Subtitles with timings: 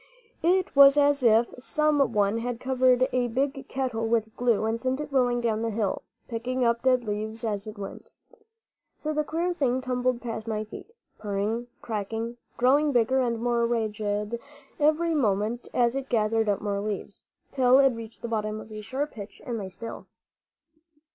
[0.41, 4.99] It was as if some one had covered a big kettle with glue and sent
[4.99, 8.09] it rolling down the hill, picking up dead leaves as it went.
[8.97, 14.39] So the queer thing tumbled past my feet, purring, crackling, growing bigger and more ragged
[14.79, 17.21] every moment as it gathered up more leaves,
[17.51, 20.07] till it reached the bottom of a sharp pitch and lay still.